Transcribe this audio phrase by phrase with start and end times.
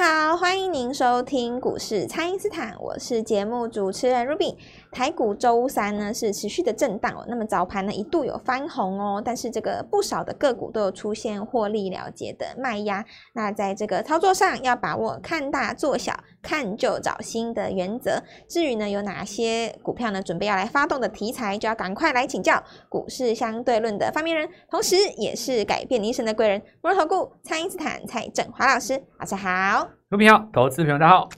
[0.00, 4.54] 好，欢迎您收听股市蔡因斯坦，我是节目主持人 Ruby。
[4.90, 13.04] 台股周三呢是持续的震荡哦，那么早盘呢一度有翻红哦，但是这个不少的个股都有出现获利了结的卖压。
[13.34, 16.12] 那在这个操作上要把握看大做小，
[16.42, 18.22] 看旧找新的原则。
[18.48, 29.88] 至于呢有哪些股票呢准备要来发动的题材，就要赶快来请教股市相对论的发明人，同时也是改变你一生的贵人——摩尔投顾蔡因斯坦蔡振华老师，老师好。
[30.10, 31.28] 股票好，投资朋友大家好。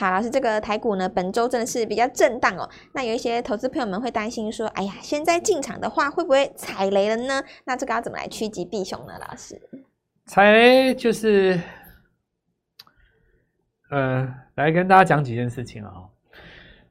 [0.00, 2.66] 好，老师，这个台股呢，本周真的是比较震荡哦。
[2.94, 7.42] 那有一些投资朋友们会担心说，哎呀，现在进场的话，会不会踩雷了呢？
[7.66, 9.12] 那这个要怎么来趋吉避凶呢？
[9.20, 9.60] 老师，
[10.24, 11.60] 踩雷就是，
[13.90, 16.08] 呃，来跟大家讲几件事情啊、哦。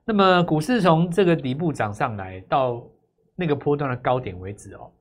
[0.05, 2.88] 那么股市从这个底部涨上来到
[3.35, 4.91] 那个波段的高点为止哦，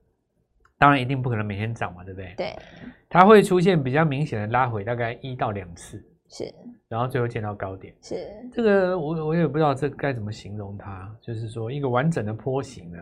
[0.78, 2.32] 当然一定不可能每天涨嘛，对不对？
[2.38, 2.58] 对，
[3.06, 6.02] 它会出现比较明显的拉回，大概一到两次。
[6.30, 6.54] 是，
[6.88, 12.98] 然后最后见到高点，是这个我我也不知道这该怎么形容它，就是说一个完整的坡形呢。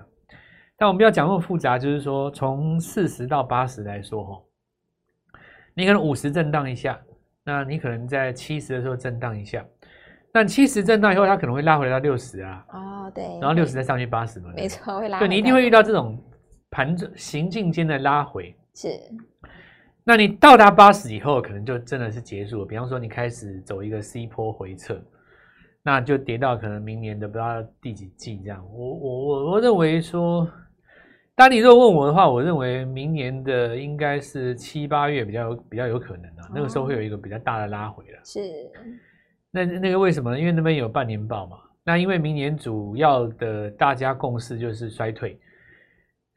[0.79, 4.43] 但我们不要讲那么复杂，就是说从四十到八十来说哈，
[5.75, 7.01] 你可能五十震荡一下，
[7.43, 9.65] 那你可能在七十的时候震荡一下，
[10.33, 12.67] 但七十震荡以后，它可能会拉回来到六十啊。
[12.73, 15.19] 哦，对，然后六十再上去八十嘛，没错，会拉。
[15.19, 16.23] 对，你一定会遇到这种
[16.71, 18.55] 盘整行进间的拉回。
[18.75, 18.89] 是。
[20.09, 22.65] 那你到达八十以后，可能就真的是结束了。
[22.65, 24.97] 比方说，你开始走一个 C 坡回撤，
[25.83, 28.65] 那就跌到可能明年的不知道第几季这样。
[28.73, 30.49] 我我我我认为说，
[31.35, 38.21] 当你如果问我的话，我认为明年的应该是七八月比较有比较有可能啊，那个时候会有一个比较大的拉回了。
[38.25, 38.41] 是。
[39.51, 40.39] 那那个为什么呢？
[40.39, 41.57] 因为那边有半年报嘛。
[41.83, 45.37] 那因为明年主要的大家共识就是衰退。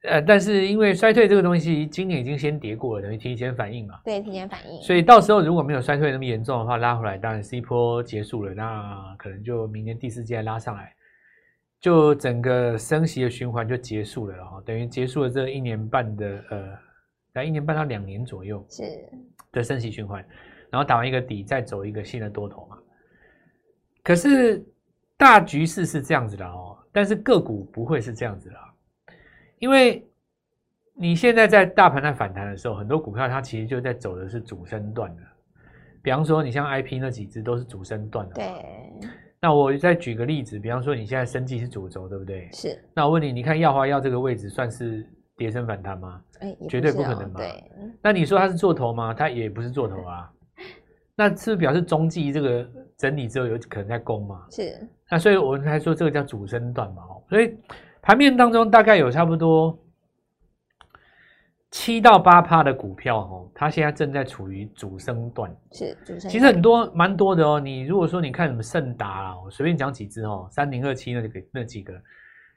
[0.03, 3.99] 呃，但是因为衰退这个东西，今年已经先跌过了，等于提前反应嘛。
[4.05, 4.81] 对，提前反应。
[4.81, 10.93] 所以到时候如果没有衰退那么严重的话，拉回来，当然 C 波结束了，那可能就明年第四季再拉上来，
[11.81, 16.77] 就整个升息的循环就结束了哈，等于结束了这一年半的呃，
[17.33, 18.83] 在一年半到两年左右是
[19.51, 20.25] 的升息循环，
[20.69, 22.77] 然后打完一个底，再走一个新的多头嘛。
[24.01, 24.65] 可是
[25.17, 28.55] 大局势是这样子的哦，但是个股不会是这样子的。
[29.59, 30.05] 因为
[30.93, 35.21] 你现在在大盘在反弹的时候，很多股票它其实就在走的是主升段的。
[36.01, 38.35] 比方说，你像 IP 那几只都是主升段的。
[38.35, 38.47] 对。
[39.41, 42.49] 那我再举个例子，比方说你现在生技是主轴，对不对？
[42.51, 42.77] 是。
[42.93, 45.05] 那我问你，你看耀华药这个位置算是
[45.37, 46.21] 跌升反弹吗？
[46.39, 47.39] 哎，绝对不可能嘛。
[47.39, 47.63] 对。
[48.01, 49.13] 那你说它是做头吗？
[49.13, 50.29] 它也不是做头啊。
[51.15, 54.45] 那是不是表示中继这个整理之后有可能在攻嘛？
[54.51, 54.87] 是。
[55.09, 57.03] 那所以我们才说这个叫主升段嘛。
[57.29, 57.57] 所以。
[58.01, 59.77] 盘面当中大概有差不多
[61.71, 65.55] 七到八趴的股票，哦，它现在正在处于主升段。
[65.71, 66.29] 是主升。
[66.29, 67.59] 其实很多蛮多的哦。
[67.59, 71.93] 你如果说你看什么盛达啊，我随便讲几只哦，三零二七那个那几个，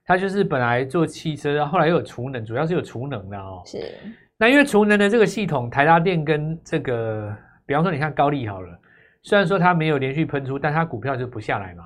[0.07, 3.63] 它就是本来做汽车，后来又有储能，主要是有储能的哦。
[3.67, 3.93] 是。
[4.39, 7.37] 那因为储能的这个系统，台达电跟这个，
[7.67, 8.81] 比方说你看高利好了，
[9.23, 11.85] 虽然说它没有连续喷出，但它股票就不下来嘛，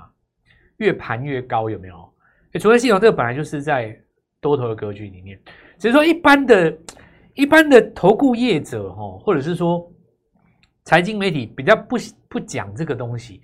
[0.76, 2.12] 越盘越高，有没有？
[2.58, 3.96] 储能系统这个本来就是在
[4.40, 5.38] 多头的格局里面，
[5.78, 6.78] 只是说一般的、
[7.34, 9.90] 一般的投顾业者哈，或者是说
[10.84, 11.96] 财经媒体比较不
[12.28, 13.40] 不讲这个东西。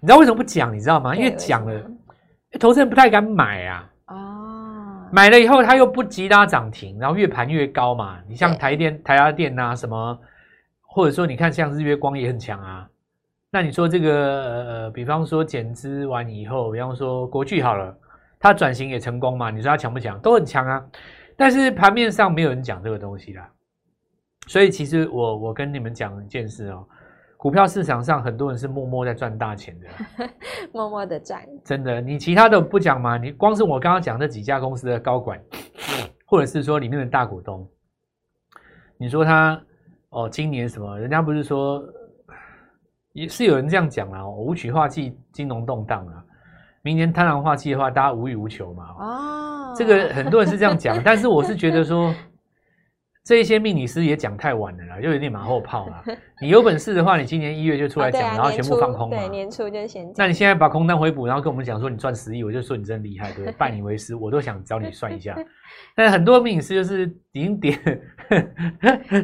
[0.00, 0.74] 你知道为什么不讲？
[0.74, 1.16] 你知道吗？
[1.16, 1.90] 因为讲了，
[2.60, 3.90] 投资人不太敢买啊。
[4.08, 5.08] 哦。
[5.12, 8.18] 买了以后，他又不急拉涨停，然后越盘越高嘛。
[8.28, 10.18] 你像台电、台达电呐，什么，
[10.82, 12.88] 或者说你看像日月光也很强啊。
[13.50, 17.96] 那你说这个呃，比方说减资完以后，比方说国巨好了。
[18.38, 19.50] 它转型也成功嘛？
[19.50, 20.18] 你说它强不强？
[20.20, 20.84] 都很强啊！
[21.36, 23.50] 但是盘面上没有人讲这个东西啦。
[24.46, 26.86] 所以其实我我跟你们讲一件事哦，
[27.38, 29.88] 股票市场上很多人是默默在赚大钱的，
[30.70, 31.42] 默默的赚。
[31.64, 33.16] 真的，你其他的不讲嘛？
[33.16, 35.40] 你光是我刚刚讲这几家公司的高管，
[36.26, 37.66] 或者是说里面的大股东，
[38.98, 39.58] 你说他
[40.10, 40.98] 哦，今年什么？
[40.98, 41.82] 人家不是说
[43.12, 44.28] 也是有人这样讲啊？
[44.28, 46.24] 武曲化忌，金融动荡啊。
[46.84, 48.84] 明年贪婪化气的话，大家无欲无求嘛。
[48.98, 52.14] 哦，这个很多人是这样讲， 但是我是觉得说，
[53.24, 56.04] 这一些命理师也讲太晚了啦，就有点马后炮啦。
[56.42, 59.16] 你有本事的话，你今年一月就出来讲，然后全部放空嘛。
[59.16, 60.12] 对，年初就先讲。
[60.18, 63.52] 那你现在把空单回补，然后跟我们讲说你赚十亿，我就说你真厉害，对不对？
[63.56, 65.34] 拜你为师，我都想找你算一下。
[65.96, 67.78] 但很多命理师就是已经跌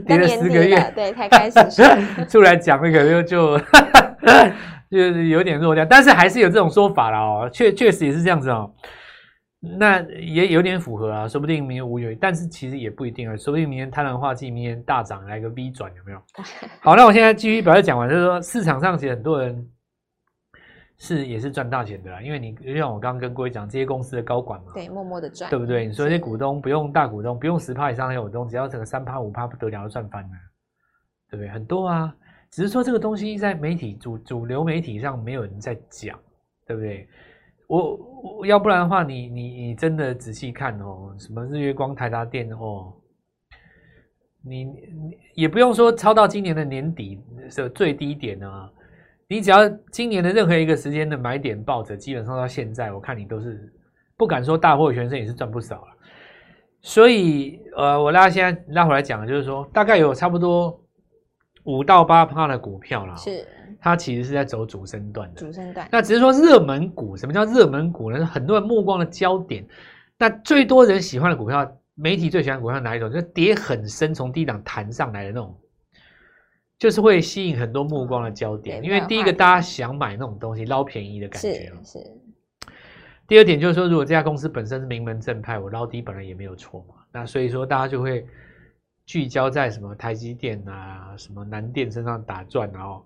[0.06, 1.60] 跌 了十个月，对，才开始
[2.26, 3.60] 出来讲那个就就。
[4.90, 8.74] 就是有点弱掉，但是还是有这种说法了哦，确确实也是这样子哦。
[9.60, 16.22] 那也有点符合啊，说不定明年无有，但是其实也不一定啊，说不定明年贪婪化剂明年大涨来个 V 转有没有？
[16.80, 19.68] 好，那我现在继续把它讲完，就是说市场上其实很多人
[20.96, 25.86] 是也是赚大钱的啦，因为你就像我刚刚跟各位讲，这些公司的高管嘛，对，默默的赚，对不对？
[25.86, 30.30] 你说这些股东不用大股东，不用十趴以上的股东，只要整个三趴五趴不得了，就赚翻了，
[31.30, 31.48] 对不对？
[31.50, 32.14] 很多啊，
[32.50, 36.18] 只是说这个东西在媒体主主流媒体上没有人在讲，
[36.66, 37.08] 对不对？
[37.68, 42.92] 我要不然的话你，你你真的仔细看哦，什么日月光、台达电哦，
[44.42, 44.74] 你
[45.34, 48.68] 也不用说抄到今年的年底是最低点啊，
[49.28, 53.72] 你只要今年的任何一个时间的买点抱着，基本上到现在，我看你都是
[54.16, 55.92] 不敢说大获全胜，也是赚不少了。
[56.80, 60.76] 所以呃，我拉现在拉回来讲，就是说大概有差不多
[61.64, 63.46] 五到八趴的股票啦，是。
[63.80, 65.88] 它其实是在走主升段的，主升段。
[65.90, 68.26] 那只是说热门股，什么叫热门股呢？
[68.26, 69.64] 很多人目光的焦点。
[70.18, 73.10] 那最多人喜欢的股票，媒体最喜欢的股票哪一种？
[73.10, 75.56] 就是跌很深，从低档弹上来的那种，
[76.78, 78.84] 就是会吸引很多目光的焦点。
[78.84, 81.72] 因为第一个，大家想买那种东西，捞便宜的感觉。
[81.82, 81.98] 是。
[81.98, 81.98] 是。
[83.26, 86.96] 第二点就是说，如果这家公司本身是名门正派，我捞低本来也没有错嘛。
[87.12, 88.26] 那所以说，大家就会
[89.10, 93.04] 聚焦在什么台积电啊、什么南电身上打转，然后。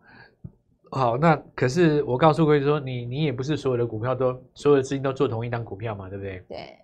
[0.90, 6.44] 好，那可是我告诉各位说，你你也不是所有的股票都所有的资金都做同一档股票嘛，对不对？
[6.46, 6.78] 对。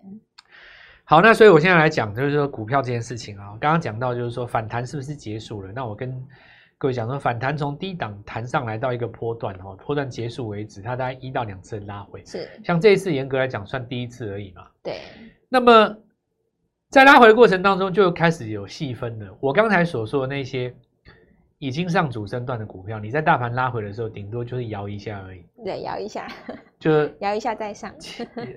[1.03, 5.71] 好，那所以我现在来讲，就是说股票这件事情啊，刚刚讲到就是说反弹是不是结束了？
[5.71, 6.11] 那我跟
[6.79, 12.25] 各位讲说，反弹从低档弹上来到一个波段哦，波段结束为止，它大概一到两次拉回。
[12.25, 12.49] 是。
[12.63, 14.65] 像这一次严格来讲算第一次而已嘛。
[14.81, 14.99] 对。
[15.47, 15.95] 那么
[16.91, 19.35] 在拉回的过程当中，就开始有细分了。
[19.39, 20.71] 我刚才所说的那些。
[21.63, 25.45] 已经上主升段的股票，你在大盘拉回的时候，顶多就是摇一下而已。
[25.63, 26.27] 对，摇一下，
[26.79, 27.93] 就 摇一下再上。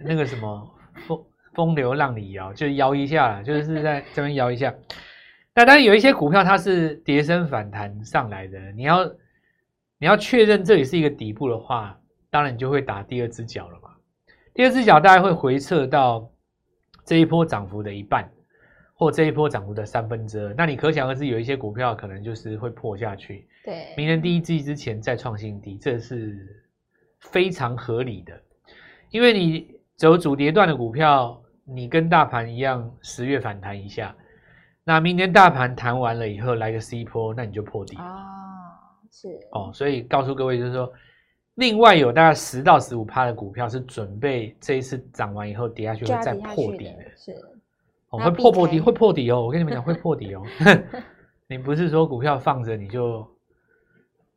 [0.02, 0.74] 那个什么
[1.06, 1.22] 风
[1.52, 4.74] 风流让你摇，就摇一下，就是在这边摇一下。
[5.54, 9.04] 那当然有一些股票它是跌升反弹上来的，你要
[9.98, 12.00] 你要确认这里是一个底部的话，
[12.30, 13.90] 当然你就会打第二只脚了嘛。
[14.54, 16.26] 第二只脚大概会回撤到
[17.04, 18.28] 这一波涨幅的一半。
[18.96, 23.44] 或这一波涨幅的三分之二，那你可想而知，有一些股票可能就是会破下去。
[23.64, 26.64] 对，明年第一季之前再创新低，这是
[27.18, 28.40] 非常合理的。
[29.10, 34.14] 因为你走主跌段的股票，你跟大盘一样，十月反弹一下，
[34.84, 38.02] 那明年大盘弹完了以后来个 C 波，那你就破底哦，
[39.10, 40.90] 是哦，所以告诉各位就是说，
[41.56, 47.34] 另外有大概十到十五趴的股票是准备这一次涨完以后跌下去会再破底的，是。
[48.10, 49.42] 会破破底，会破底哦！
[49.42, 50.42] 我跟你们讲，会破底哦。
[51.48, 53.28] 你不是说股票放着你就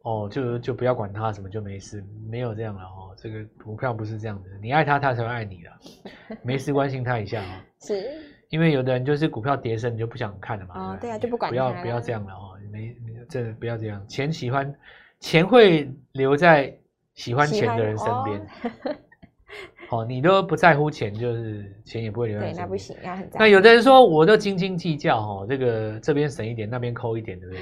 [0.02, 3.14] 哦，就就不要管它，什么就没事，没有这样了哦。
[3.16, 6.38] 这个股票不是这样的，你爱它，它才会爱你的。
[6.42, 7.54] 没事，关心它一下哦。
[7.86, 10.94] 是，因为有的人就是股票跌升，你就不想看了嘛。
[10.94, 11.52] 哦，对啊，就不管。
[11.52, 14.04] 不要不要这样了哦，没没这不要这样。
[14.08, 14.74] 钱喜欢
[15.20, 16.76] 钱会留在
[17.18, 18.48] 喜欢钱的人身边。
[19.90, 22.52] 哦，你都不在乎钱，就是钱也不会留在。
[22.52, 23.40] 对，那不行，要很在乎。
[23.40, 27.62] 那有的人说，我都斤斤计较，哦，这个这边省一点，那边抠一点，对不对？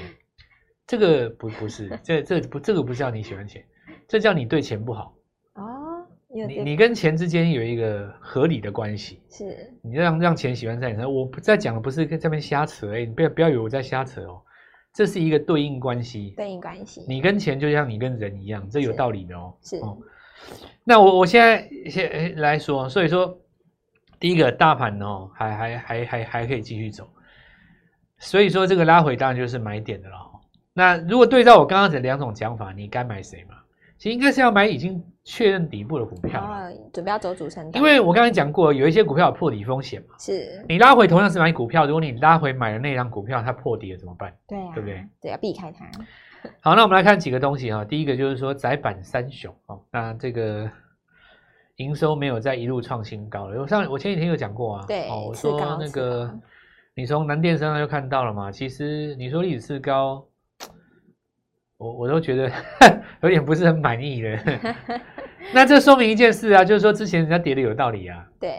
[0.88, 3.64] 这个不不是，这这不这个不叫你喜欢钱，
[4.08, 5.14] 这叫你对钱不好。
[5.54, 11.14] 哦，你你跟钱之间有一个合理的关系，是你让让钱喜欢在你身上。
[11.14, 14.42] 我不在讲的不是跟这边瞎扯，哎，你不要不要以为我在瞎扯哦，
[14.96, 16.32] 这是一个对应关系。
[16.34, 19.52] 对应关系，你跟钱就像你跟人一样，这有道理的哦。
[19.60, 19.76] 是。
[19.76, 19.98] 哦
[20.84, 23.38] 那我我现在先来说，所以说
[24.20, 27.08] 第一个大盘哦，还还还还还可以继续走，
[28.18, 30.16] 所以说这个拉回当然就是买点的了。
[30.72, 33.56] 那如果对照我刚刚这两种讲法，你该买谁嘛？
[33.98, 37.68] 其实应该是要买已经确认底部的股票，哦，准备要走主升。
[37.74, 40.14] 因为我刚才讲过，有一些股票有破底风险嘛。
[40.20, 40.64] 是。
[40.68, 44.32] 你拉回同样是买股票，如果你拉回买的那张股票它破底了怎么办？
[44.46, 45.04] 对啊，对不对？
[45.20, 45.84] 对，要避开它。
[46.62, 47.84] 好，那我们来看几个东西哈。
[47.84, 50.70] 第一个就是说窄板三雄哦，那这个
[51.78, 53.60] 营收没有再一路创新高了。
[53.60, 56.32] 我上我前几天有讲过啊，对，哦，我说那个
[56.94, 58.52] 你从南电身上就看到了嘛。
[58.52, 60.24] 其实你说历史次高，
[61.86, 62.50] 我我都觉得
[63.22, 64.38] 有点不是很满意的。
[65.54, 68.50] 那这说明一件事啊，就是说之前人家跌的有道理啊，对，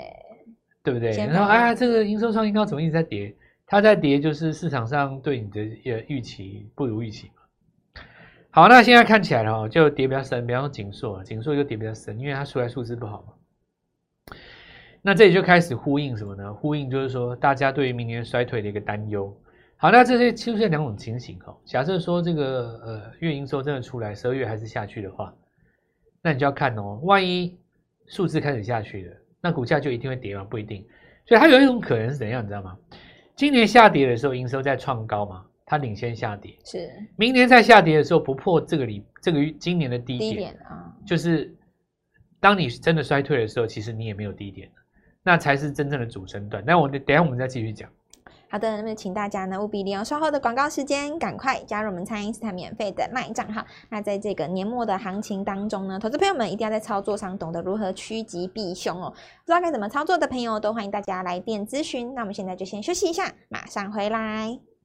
[0.81, 1.11] 对不对？
[1.17, 3.35] 然后哎呀，这个营收创新高怎么一直在跌？
[3.65, 5.59] 它在跌就是市场上对你的
[5.91, 8.01] 呃预期不如预期嘛。
[8.49, 13.33] 好，那现在看起来哦，就跌比较深，比方说景硕，景硕就跌比较深，因为它出来数字不好嘛。
[15.01, 16.53] 那这里就开始呼应什么呢？
[16.53, 19.37] 呼应就是说，大家对于明年衰退的一个担忧。
[19.79, 21.55] 好，那这些出现两种情形哦。
[21.63, 25.31] 假设说这个呃月营收真的出来，十二月还是下去的话，
[26.23, 27.55] 那你就要看哦，万一
[28.07, 30.43] 数字开始下去了，那股价就一定会跌吗？
[30.43, 30.83] 不一定。
[31.27, 32.75] 所以它有一种可能是怎样，你知道吗？
[33.35, 36.57] 今年下跌的时候，营收在创高嘛，它领先下跌。
[36.65, 36.89] 是。
[37.15, 41.55] 明年在下跌的时候不破这个里这个今年的低点，低点啊，就是
[42.39, 44.71] 当你真的衰退的时候，其实你也没有低点，
[45.21, 46.63] 那才是真正的主升段。
[46.65, 47.87] 那我等下我们再继续讲。
[48.49, 53.61] 好的，那么请大家呢务必利用稍后的广告时间，赶快加入我们蔡因斯坦免费的卖账号。
[53.89, 59.09] 那在这个年末的行情当中呢，投资朋友们一定要在操作上懂得如何趋吉避凶哦。
[59.09, 62.13] 不知道该怎么操作的朋友，都欢迎大家来电咨询。
[62.13, 64.76] 那我们现在就先休息一下，马上回来。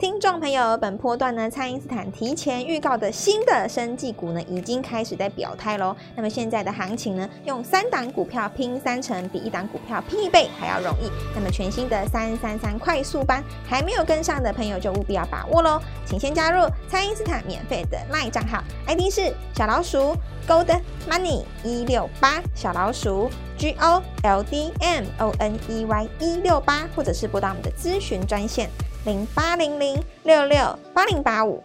[0.00, 5.94] 听众朋友，本波段呢，蔡因斯坦提前预告的新的生技股呢，已经开始在表态喽。
[6.16, 11.08] 那么现在的行情呢，用三档股票拼三成，比一档股票拼一倍还要容易。
[11.32, 15.80] 那么全新的三三三快速班，还没有跟上的朋友就务必要把握喽。
[16.04, 20.16] 请先加入蔡因斯坦免费的 LINE 账号，ID 是小老鼠
[20.48, 20.76] Gold
[21.08, 28.68] Money 一六八，小老鼠 G O L D M O N E Y 一六八，或者是拨打我们的咨询专线。
[29.04, 30.58] 零八零零六六
[30.94, 31.62] 八零八五，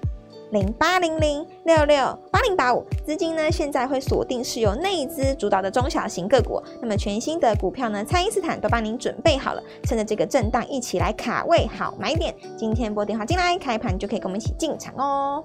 [0.51, 1.95] 零八零零六六
[2.29, 15.41] 八零八五，资金呢现在会锁定是由内资主导的中小型个股，那么全新的股票呢，蔡因斯坦都帮您准备好了，趁着这个震荡一起来卡位好买点，今天拨电话进来，开盘就可以跟我们一起进场哦。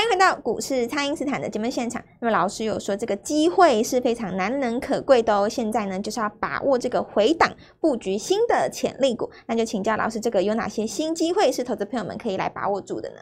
[0.00, 2.02] 欢迎回到股市，蔡因斯坦的节目现场。
[2.20, 5.46] 那么老师有说，这个机会是非常难能可贵的哦。
[5.46, 9.30] 现在呢，就是要把握这个回档布局新的潜力股。
[9.46, 13.16] 那就请教老师，这个有哪些新机会是投资朋友们可以来把握住的呢？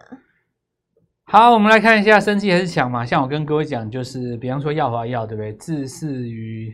[1.24, 3.04] 好，我们来看一下，生气还是强嘛？
[3.04, 5.52] 像我跟各位讲，就是比方说药华药，对不对？
[5.54, 6.72] 自恃于。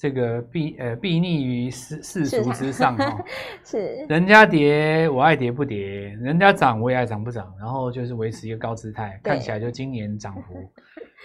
[0.00, 3.22] 这个避呃避逆于世世俗之上 哈，
[3.62, 5.78] 是人家跌我爱跌不跌，
[6.22, 10.54] 人家涨我也爱涨不涨，然后就是维持一个高姿态，看起来就今年涨幅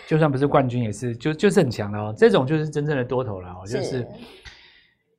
[0.05, 4.05] 就算不是冠军也是就就是很强的哦，这种就是真正的多头了哦，就是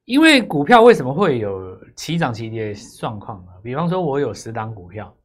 [0.05, 3.53] 因为股票为什么会有起涨起跌的状况呢？
[3.63, 5.16] 比方说我有十档股票。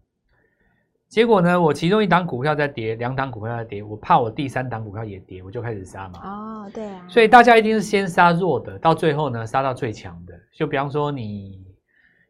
[1.12, 6.20] 结果呢，我其中一档股票在跌，两档股票在跌，我怕我第三档股票也跌，我就开始杀嘛。
[6.24, 7.06] 哦，对啊。
[7.10, 10.34] 所以大家一定是先杀弱的，到最后呢，杀到最强的。
[10.54, 11.66] 就比方说你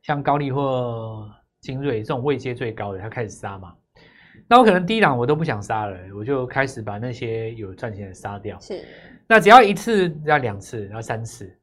[0.02, 3.72] 像高力或精锐这种位阶最高的，他开始杀嘛。
[4.48, 8.60] 那我可能第一档我都不想杀了，我就开始把那些有赚钱的杀掉。
[8.60, 8.84] 是。
[9.28, 11.56] 那只要一次，要两次，然后三次，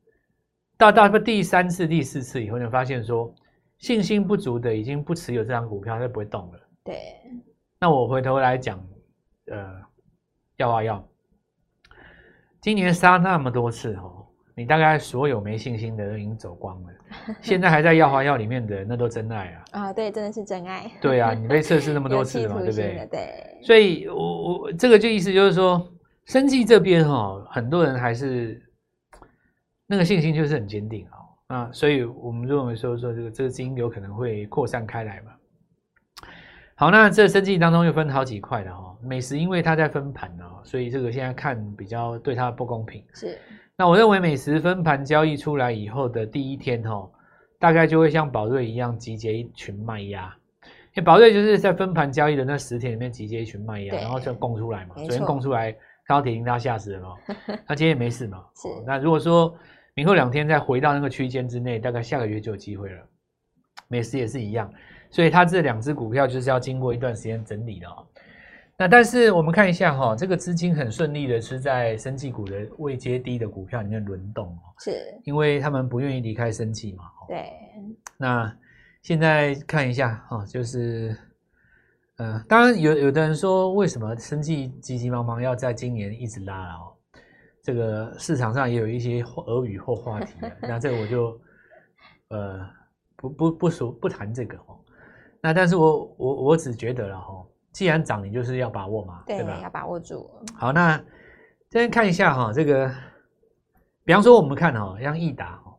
[0.77, 3.35] 到到第三次、第四次以后，就发现说
[3.79, 6.61] 信心不足的已经不持有这张股票，它就不会动了。
[6.89, 7.21] 对，
[7.79, 8.83] 那我回头来讲，
[9.51, 9.75] 呃，
[10.57, 11.07] 要啊要，
[12.63, 16.89] 今年杀那么多次哦，你大概所有没信心的都已经走光了，
[17.43, 19.65] 现在还在药花药里面的那都真爱啊！
[19.73, 20.91] 啊，对，真的是真爱。
[20.99, 23.07] 对啊，你被测试那么多次嘛， 对不对？
[23.11, 23.59] 对。
[23.63, 25.87] 所以我我这个就意思就是说，
[26.25, 28.63] 生计这边哈、哦，很多人还是
[29.87, 31.55] 那个信心就是很坚定哦。
[31.55, 35.33] 啊，所以我们认为说说这个这个基因有可能会扩散开来嘛。
[36.81, 38.97] 好，那这生计当中又分好几块的哈。
[39.03, 43.03] 美食因为它在分盘哦，所以这个现在看比较对它不公平。
[43.13, 43.37] 是，
[43.77, 47.11] 那我认为美食分盘交易出来以后的第一天哈，
[47.59, 50.33] 大概就会像宝瑞一样集结一群卖压。
[50.95, 54.95] 因为宝瑞就是在分盘交易的那十天里面集结一群卖压，然后就供出来嘛。
[54.95, 55.73] 昨天供出来，
[56.07, 57.09] 看到跌停，大家吓死了嘛。
[57.67, 58.45] 那今天也没事嘛。
[58.55, 58.69] 是。
[58.87, 59.53] 那如果说
[59.95, 63.03] 明后两天再回到那个区间之内，大概下个月就有机会了。
[63.89, 64.73] 美食也是一样。
[65.11, 68.07] 所以它这两只股票就是要经过一段时间整理的哦。
[68.77, 74.93] 那但是我们看一下哈，这个资金很顺利的是在生技股的未接低的股票里面轮动哦，是
[75.25, 77.05] 因为他们不愿意离开生技嘛。
[77.27, 77.51] 对。
[78.17, 78.57] 那
[79.03, 81.17] 现在看一下哈，就是，
[82.19, 86.93] 呃，当然有有的人说，为什么生技急急忙忙要在今年一直拉了哦？
[87.63, 91.41] 这个市场上也有一些俄语或话题，那这个我就
[92.29, 92.61] 呃
[93.19, 94.79] 不不不说不谈这个哦。
[95.43, 99.61] 那但是我我我只觉得了哈，既然涨，你就是要把握嘛，对，对吧？
[99.63, 100.31] 要把握住。
[100.55, 100.97] 好，那
[101.69, 102.91] 这边看一下哈，这个，
[104.05, 105.77] 比方说我们看哈，像益达哈，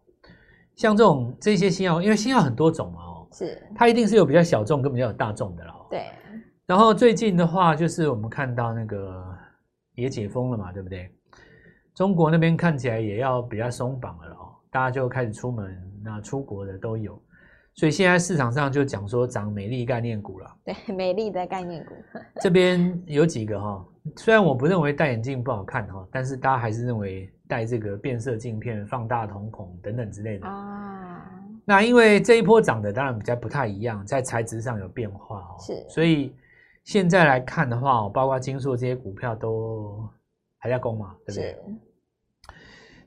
[0.75, 5.74] 像这种这些新药，因为新药很多种嘛哦，是它一定是有比较小众跟比较有大众的了。
[5.89, 6.05] 对。
[6.65, 9.25] 然后最近的话，就是我们看到那个
[9.96, 11.12] 也解封了嘛，对不对？
[11.96, 17.22] 中国那边看起来也要比较松绑了哦，大家就开始出门，那出国的都有。
[17.79, 20.53] 所以现在市场上就讲说涨美丽概念股了。
[20.65, 21.93] 对，美丽的概念股。
[22.41, 23.86] 这边有几个哈，
[24.17, 31.24] 虽然我不认为戴眼镜不好看哈，但是大家还是认为戴这个变色镜片、放大瞳孔等等之类的啊。
[31.63, 35.55] 那因为这一波涨的当然比较不太一样，在材质上有变化哦。
[35.57, 35.86] 是。
[35.88, 36.36] 所以
[36.83, 40.05] 现在来看的话，哦包括金硕这些股票都
[40.57, 41.57] 还在攻嘛，对不对？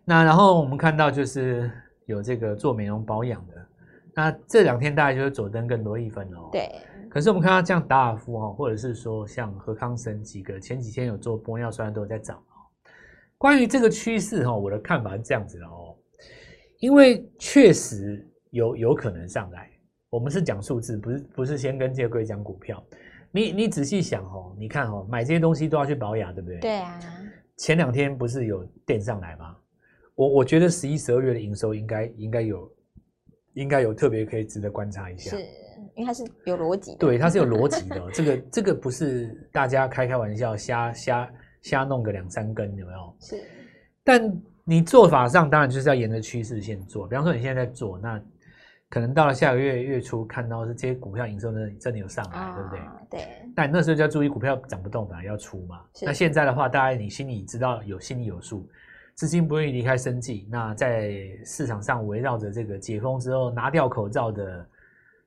[0.02, 1.70] 那然后我们看到就是
[2.06, 3.66] 有这个做美容保养的，
[4.14, 6.48] 那这两天大概就是佐登跟罗意芬哦。
[6.52, 6.70] 对。
[7.10, 12.42] 可是我们看到像达尔夫哦，或者是说像和康生几个前几天有做玻尿酸都在涨。
[13.36, 15.94] 关于这个趋势哈，我的看法是这样子的哦，
[16.78, 19.68] 因为确实有有可能上来。
[20.08, 22.82] 我们是讲数字，不是不是先跟这个贵讲股票。
[23.30, 26.60] 你你仔细想哦，你看哦，买这些东西都要去保养，对不对？
[26.60, 27.00] 对啊。
[27.56, 29.56] 前两天不是有垫上来吗？
[30.14, 32.70] 我我觉得十一、十二月的营收应该应该有，
[33.54, 35.36] 应该有特别可以值得观察一下。
[35.36, 35.42] 是，
[35.94, 36.98] 因为它是有逻辑的。
[36.98, 38.02] 对，它是有逻辑的。
[38.12, 41.30] 这个这个不是大家开开玩笑，瞎瞎
[41.62, 43.16] 瞎弄个两三根，有没有？
[43.20, 43.42] 是。
[44.04, 44.20] 但
[44.64, 47.06] 你做法上当然就是要沿着趋势线做。
[47.06, 48.22] 比方说你现在在做那。
[48.88, 52.80] 可能到了下个月月初，看到是这些股票营收呢真的有上来，哦、对不对？
[53.18, 53.26] 对。
[53.56, 55.80] 但那时候就要注意股票涨不动，反而要出嘛。
[56.02, 58.68] 那现在的话，大概你心里知道有心里有数，
[59.14, 60.46] 资金不愿意离开生计。
[60.50, 61.12] 那在
[61.44, 64.66] 市场上围绕着这个解封之后拿掉口罩的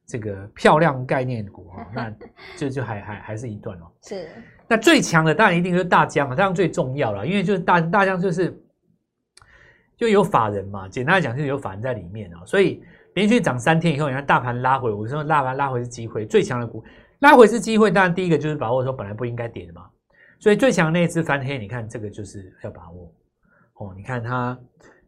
[0.06, 2.10] 这个漂亮概念股， 那
[2.56, 3.92] 这就，就还还还是一段哦。
[4.01, 4.27] 是。
[4.68, 8.58] 那最强的当然一定就是大疆啊，大疆最重要了，因为就是大大疆就是
[9.98, 12.84] 就有法人嘛，简单来讲就是有法人在里面啊，所以。
[13.15, 16.84] 连续涨三天以后，你看大盘拉回，我说大盘拉回是机会，最强的股
[17.20, 17.89] 拉回是机会。
[17.89, 19.86] 当然，第一个就是把握说本来不应该跌的嘛，
[20.38, 23.10] 所以最强那一次翻黑，你看这个就是要把握
[23.75, 23.94] 哦。
[23.96, 24.58] 你看它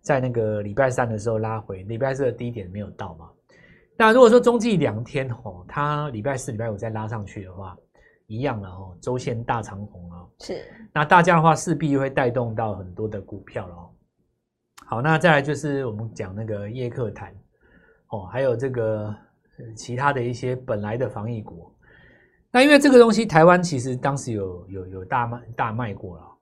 [0.02, 3.30] 在那个礼拜三的时候拉回，礼拜四的低点没有到嘛。
[3.98, 7.76] 那如果说中继两天哦，它礼拜四、礼拜五再拉上去的话，
[8.28, 10.26] 一样了哦，周线大长红啊。
[10.40, 10.62] 是。
[10.94, 13.90] 那大家的话势必会带动到很多的股票了哦。
[14.86, 17.34] 好，那再来就是我们讲那个叶克坦。
[18.10, 19.14] 哦，还有这个
[19.76, 21.70] 其他的一些本来的防疫股，
[22.50, 26.37] 那因为这个东西台湾其实当时有有有大卖大卖过了，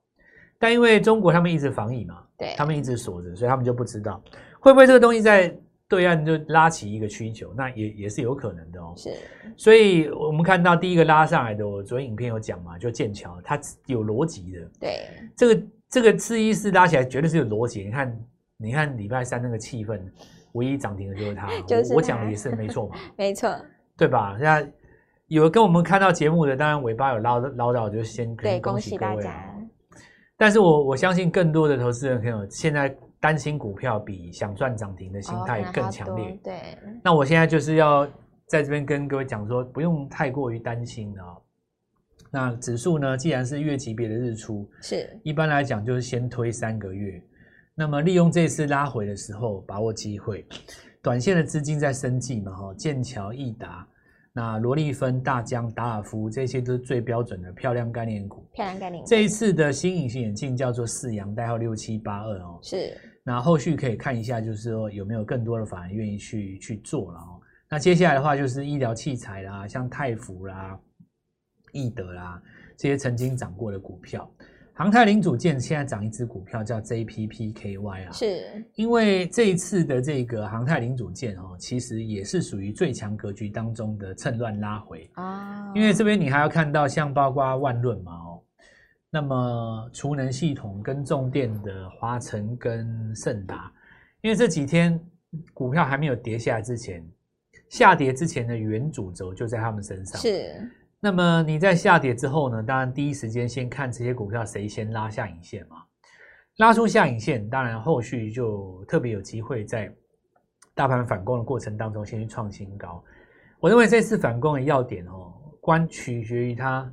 [0.65, 4.19] 但因为中国他们一直防疫嘛，对，他们一直锁着，所以他们就不知道
[4.60, 5.55] 会不会这个东西在
[5.88, 8.95] 对岸就拉起一个需求，那也也是有可能的哦。
[8.98, 9.13] 是，
[9.56, 14.60] 所以我们看到第一个拉上来的，我昨天影片有讲嘛，就剑桥，它有逻辑的。
[14.80, 17.84] 对，这个这个次一四拉起来绝对是有逻辑。
[17.84, 18.19] 你看，
[18.58, 20.01] 你看礼拜三那个气氛。
[20.54, 23.54] 唯一涨停的就是它，就是我讲的也是没错嘛， 没错，
[23.97, 24.38] 对吧？
[24.39, 24.65] 那
[25.28, 29.30] 有跟我们看到节目的，当然尾巴有捞捞到，就先可以恭喜各位。
[30.38, 36.38] 但是我我相信更多的投资人朋友现在担心股票比想赚涨停的心态更强烈。
[36.43, 38.06] 对，那我现在就是要
[38.48, 41.24] 在这边跟各位讲说，不用太过于担心啊。
[42.32, 47.21] 那指数呢，既然是月级别的日出，是一般来讲就是先推三个月。
[47.74, 50.45] 那么利用这次拉回的时候，把握机会，
[51.02, 53.88] 短线的资金在生计嘛，哈，剑桥、易达、
[54.38, 58.45] 那罗丽芬、大疆、达尔夫，这些都是最标准的漂亮概念股。
[58.52, 59.10] 漂亮概念股。
[59.10, 62.60] 这一次的新隐形眼镜叫做四阳，代号六七八二哦。
[62.62, 62.98] 是。
[63.24, 67.39] 那后续可以看一下，就是说有没有更多的法人愿意去去做了哦。
[67.69, 70.78] 那接下来的话就是医疗器材啦，像泰福啦、
[71.71, 72.41] 易德啦
[72.76, 74.30] 这些曾经涨过的股票。
[74.77, 85.71] 航太零组件现在涨一只股票叫 JPPKY 啊，是因为这一次的这个航太零组件哦，其实也是属于最强格局当中的趁乱拉回啊。
[85.73, 88.43] 因为这边你还要看到像包括万润嘛哦，
[89.09, 93.71] 那么储能系统跟重电的华晨跟盛达，
[94.19, 94.99] 因为这几天
[95.53, 97.01] 股票还没有跌下来之前，
[97.69, 100.69] 下跌之前的原主轴就在他们身上是。
[101.06, 102.63] 那么你在下跌之后呢？
[102.63, 105.84] 当然第一时间先看这些股票谁先拉下影线嘛，
[106.58, 109.94] 拉出下影线，当然后续就特别有机会在
[110.74, 113.04] 大盘反攻的过程当中先去创新高。
[113.60, 116.91] 我认为这次反攻的要点哦，关取决于它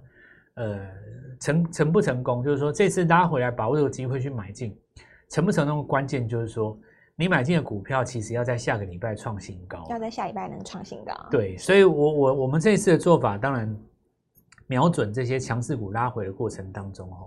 [0.57, 0.87] 呃
[1.41, 4.79] 成成不成功，就是说这次拉回来把握这个机会去买进，
[5.31, 6.79] 成不成功的关键就是说。
[7.15, 11.13] 你买进的股票，其实要在下个礼拜创新高，要在下礼拜能创新高。
[11.31, 13.77] 对，所以我我我们这一次的做法，当然
[14.73, 17.27] 瞄准这些强势股拉回的过程当中，哈，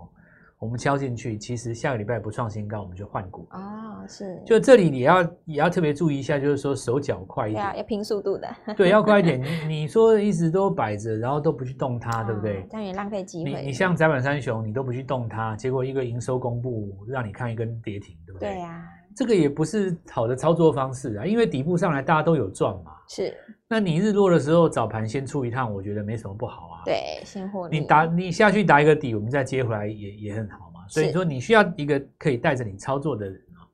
[0.58, 4.04] 我们敲进去，其实下个礼拜不创新高，我们就换股啊、哦。
[4.08, 8.48] 是，就这里你要也要特别注意一下，就是说手脚快一点，要，要拼速度的。
[8.76, 9.40] 对，要快一点。
[9.68, 12.66] 你你说一直都摆着，然后都不去动它，哦、对不对？
[12.68, 13.62] 这样也浪费机会。
[13.62, 18.54] 你你像载板三雄，你都不去动它，结果一个营收公布，让你看一根跌停，对不对？
[18.54, 18.82] 对呀、啊。
[19.14, 22.92] 这个也不是好的操作方式啊，因为底部上来大家都有赚嘛。
[23.08, 23.32] 是，
[23.68, 26.82] 那你日落的时候早盘先出一趟，我觉得没什么不好啊。
[26.84, 27.80] 对，先获利。
[27.80, 30.86] 你打你下去打一个底，我们再接回来也也很好嘛。
[30.88, 33.66] 所以说你需要一个可以带着你操作的人啊。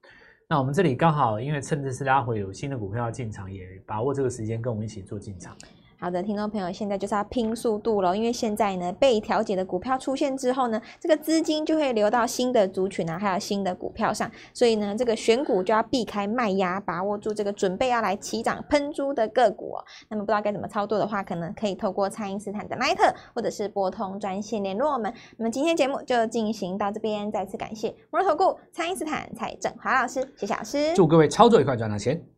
[0.48, 5.54] 那我们这里刚好因为趁这次拉回有新的股票要进场，也把握这个时间跟我们一起做进场。
[6.02, 19.76] 好的，听众朋友，现在就是要拼速度了，因为现在呢，被调节的股票出现之后呢，这个资金就会流到新的族群啊，还有新的股票上，所以呢，这个选股就要避开卖压，把握住这个准备要来起涨喷出的个股。
[20.08, 25.14] 那么不知道该怎么操作的话，可能可以透过蔡因斯坦的 l i t 或者是拨通专线联络我们。
[25.36, 32.31] 那么今天节目就进行到这边，再次感谢摩尔投顾蔡因斯坦蔡正华老师，谢谢老师，祝各位操作愉快，赚到钱。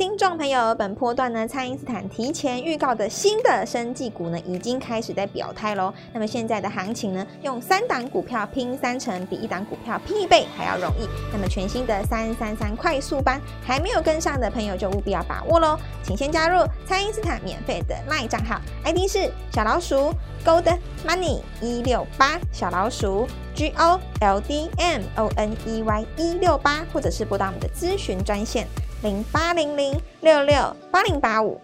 [0.00, 5.92] 听众朋友，本波段呢，蔡因斯坦提前预告的新的生技股呢，已经开始在表态喽。
[6.10, 11.06] 那么现在的行情呢，用三档股票拼三成，比一档股票拼一倍还要容易。
[11.30, 15.78] 那么全新的三三三快速班，还没有跟上的朋友就务必要把握喽。
[16.02, 26.06] 请先加入蔡因斯坦免费的 LINE 账号，ID 是小老鼠 Gold Money 一六八，小老鼠 G O L D M O N E Y
[26.16, 28.66] 一六八，或者是拨打我们的咨询专线。
[29.02, 31.58] 零八零零六六八零八五，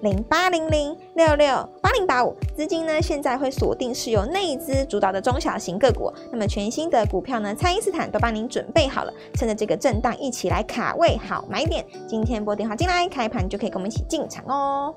[0.00, 11.84] 零八零零六六八零八五，资金呢现在会锁定是由内资主导的中小型个股，那么全新的股票呢，蔡因斯坦都帮您准备好了，趁着这个震荡一起来卡位好买点。
[12.08, 14.94] 今天拨电话进来，开盘就可以跟我们一起进场哦。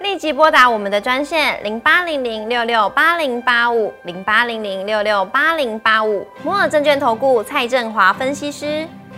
[0.00, 8.88] 立即拨打我们的专线零八零零六六八零八五，零八零零六六八零八五，摩尔证券投顾蔡振华分析师。